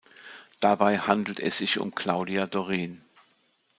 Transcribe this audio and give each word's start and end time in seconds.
Dabei 0.59 0.97
handelt 0.97 1.39
es 1.39 1.59
sich 1.59 1.77
um 1.77 1.93
Claudia 1.93 2.47
Doren. 2.47 3.05